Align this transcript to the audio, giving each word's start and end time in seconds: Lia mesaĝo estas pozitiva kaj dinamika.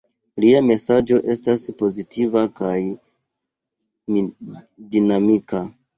Lia 0.43 0.61
mesaĝo 0.69 1.19
estas 1.33 1.65
pozitiva 1.83 2.43
kaj 2.61 2.73
dinamika. 4.97 5.63